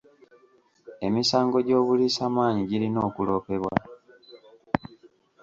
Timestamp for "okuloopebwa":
3.07-3.75